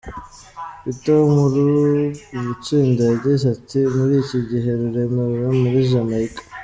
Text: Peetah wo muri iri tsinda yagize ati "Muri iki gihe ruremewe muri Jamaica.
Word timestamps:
Peetah 0.81 1.15
wo 1.19 1.27
muri 1.35 1.61
iri 2.37 2.53
tsinda 2.63 3.01
yagize 3.11 3.45
ati 3.55 3.79
"Muri 3.95 4.13
iki 4.23 4.39
gihe 4.49 4.69
ruremewe 4.79 5.39
muri 5.59 5.79
Jamaica. 5.89 6.41